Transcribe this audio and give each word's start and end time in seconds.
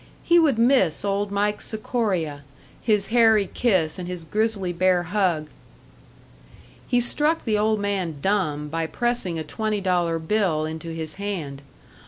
He 0.23 0.39
would 0.39 0.57
miss 0.57 1.05
Old 1.05 1.29
Mike 1.29 1.61
Sikoria, 1.61 2.41
his 2.81 3.09
hairy 3.09 3.45
kiss 3.53 3.99
and 3.99 4.07
his 4.07 4.25
grizzly 4.25 4.73
bear 4.73 5.03
hug! 5.03 5.47
He 6.87 6.99
struck 6.99 7.45
the 7.45 7.59
old 7.59 7.79
man 7.79 8.15
dumb 8.19 8.67
by 8.67 8.87
pressing 8.87 9.37
a 9.37 9.43
twenty 9.43 9.79
dollar 9.79 10.17
bill 10.17 10.65
into 10.65 10.87
his 10.89 11.17
hand. 11.21 11.61